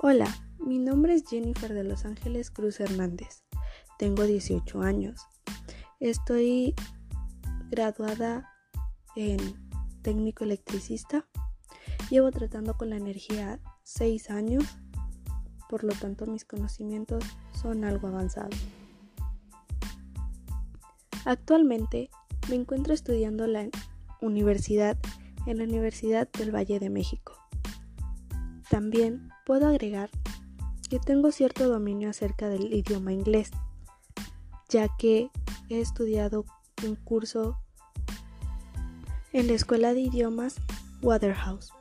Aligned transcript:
Hola, 0.00 0.32
mi 0.60 0.78
nombre 0.78 1.12
es 1.12 1.24
Jennifer 1.28 1.74
de 1.74 1.82
Los 1.82 2.04
Ángeles 2.04 2.52
Cruz 2.52 2.78
Hernández. 2.78 3.42
Tengo 3.98 4.22
18 4.22 4.80
años. 4.80 5.26
Estoy 5.98 6.72
graduada 7.68 8.48
en 9.16 9.38
técnico 10.02 10.44
electricista. 10.44 11.26
Llevo 12.10 12.30
tratando 12.30 12.76
con 12.76 12.90
la 12.90 12.96
energía 12.96 13.58
6 13.82 14.30
años, 14.30 14.62
por 15.68 15.82
lo 15.82 15.92
tanto 15.94 16.26
mis 16.26 16.44
conocimientos 16.44 17.24
son 17.60 17.84
algo 17.84 18.06
avanzados. 18.06 18.54
Actualmente 21.24 22.08
me 22.48 22.54
encuentro 22.54 22.94
estudiando 22.94 23.48
la 23.48 23.68
universidad 24.20 24.96
en 25.46 25.58
la 25.58 25.64
Universidad 25.64 26.30
del 26.30 26.54
Valle 26.54 26.78
de 26.78 26.88
México. 26.88 27.32
También 28.70 29.30
puedo 29.48 29.66
agregar 29.66 30.10
que 30.90 30.98
tengo 31.00 31.32
cierto 31.32 31.70
dominio 31.70 32.10
acerca 32.10 32.50
del 32.50 32.70
idioma 32.70 33.14
inglés, 33.14 33.50
ya 34.68 34.94
que 34.98 35.30
he 35.70 35.80
estudiado 35.80 36.44
un 36.86 36.96
curso 36.96 37.58
en 39.32 39.46
la 39.46 39.54
Escuela 39.54 39.94
de 39.94 40.00
Idiomas 40.00 40.56
Waterhouse. 41.00 41.72